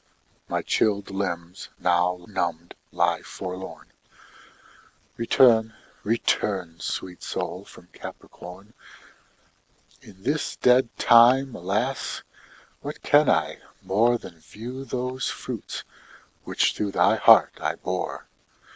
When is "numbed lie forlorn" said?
2.27-3.93